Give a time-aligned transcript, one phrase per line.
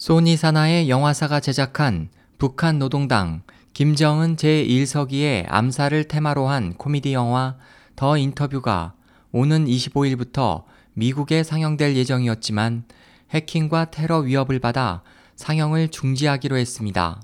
[0.00, 2.08] 소니 산하의 영화사가 제작한
[2.38, 3.42] 북한 노동당
[3.74, 7.58] 김정은 제1서기의 암살을 테마로 한 코미디 영화
[7.96, 8.94] 더 인터뷰가
[9.30, 12.84] 오는 25일부터 미국에 상영될 예정이었지만
[13.28, 15.02] 해킹과 테러 위협을 받아
[15.36, 17.20] 상영을 중지하기로 했습니다.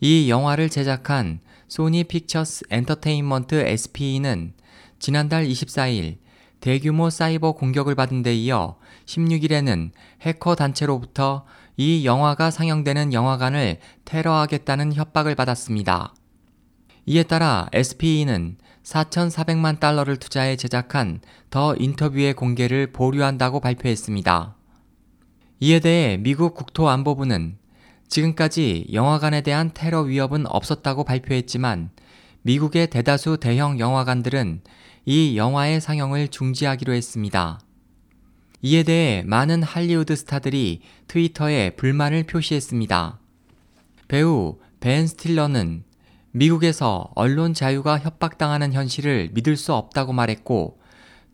[0.00, 4.54] 이 영화를 제작한 소니 픽처스 엔터테인먼트 SPE는
[4.98, 6.16] 지난달 24일
[6.64, 9.90] 대규모 사이버 공격을 받은 데 이어 16일에는
[10.22, 11.44] 해커 단체로부터
[11.76, 16.14] 이 영화가 상영되는 영화관을 테러하겠다는 협박을 받았습니다.
[17.06, 24.56] 이에 따라 SPE는 4,400만 달러를 투자해 제작한 더 인터뷰의 공개를 보류한다고 발표했습니다.
[25.60, 27.58] 이에 대해 미국 국토안보부는
[28.08, 31.90] 지금까지 영화관에 대한 테러 위협은 없었다고 발표했지만
[32.42, 34.60] 미국의 대다수 대형 영화관들은
[35.06, 37.60] 이 영화의 상영을 중지하기로 했습니다.
[38.66, 43.20] 이에 대해 많은 할리우드 스타들이 트위터에 불만을 표시했습니다.
[44.08, 45.84] 배우 벤 스틸러는
[46.30, 50.80] 미국에서 언론 자유가 협박당하는 현실을 믿을 수 없다고 말했고,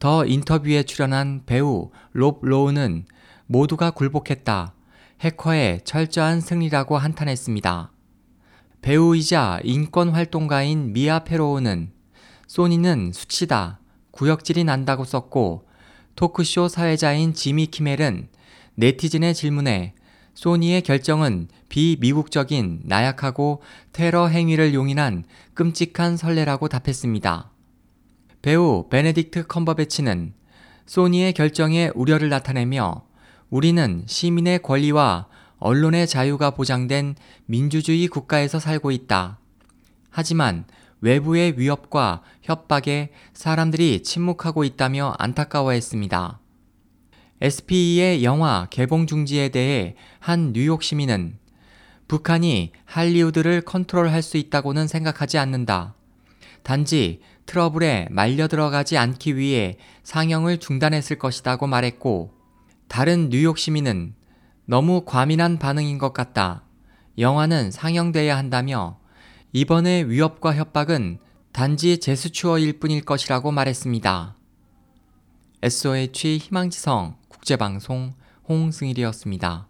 [0.00, 3.04] 더 인터뷰에 출연한 배우 롭 로우는
[3.46, 4.74] 모두가 굴복했다.
[5.20, 7.92] 해커의 철저한 승리라고 한탄했습니다.
[8.82, 11.92] 배우이자 인권 활동가인 미아 페로우는
[12.48, 13.78] 소니는 수치다,
[14.10, 15.69] 구역질이 난다고 썼고
[16.20, 18.28] 토크쇼 사회자인 지미 키멜은
[18.74, 19.94] 네티즌의 질문에
[20.34, 27.50] 소니의 결정은 비미국적인 나약하고 테러 행위를 용인한 끔찍한 선례라고 답했습니다.
[28.42, 30.34] 배우 베네딕트 컴버배치는
[30.84, 33.02] 소니의 결정에 우려를 나타내며
[33.48, 35.26] 우리는 시민의 권리와
[35.56, 37.14] 언론의 자유가 보장된
[37.46, 39.38] 민주주의 국가에서 살고 있다.
[40.10, 40.66] 하지만
[41.00, 46.40] 외부의 위협과 협박에 사람들이 침묵하고 있다며 안타까워했습니다.
[47.40, 51.38] SPE의 영화 개봉 중지에 대해 한 뉴욕 시민은
[52.06, 55.94] 북한이 할리우드를 컨트롤할 수 있다고는 생각하지 않는다.
[56.62, 62.34] 단지 트러블에 말려 들어가지 않기 위해 상영을 중단했을 것이다고 말했고,
[62.88, 64.14] 다른 뉴욕 시민은
[64.66, 66.64] 너무 과민한 반응인 것 같다.
[67.18, 68.99] 영화는 상영돼야 한다며
[69.52, 71.18] 이번의 위협과 협박은
[71.52, 74.36] 단지 제스추어일 뿐일 것이라고 말했습니다.
[75.62, 78.12] SOH 희망지성 국제방송
[78.48, 79.69] 홍승일이었습니다.